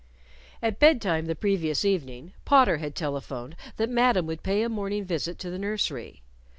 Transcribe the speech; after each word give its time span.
At 0.63 0.79
bed 0.79 0.99
time 0.99 1.27
the 1.27 1.35
previous 1.35 1.85
evening 1.85 2.33
Potter 2.43 2.77
had 2.77 2.95
telephoned 2.95 3.55
that 3.77 3.87
Madam 3.87 4.25
would 4.25 4.41
pay 4.41 4.63
a 4.63 4.67
morning 4.67 5.05
visit 5.05 5.37
to 5.37 5.51
the 5.51 5.59
nursery. 5.59 6.23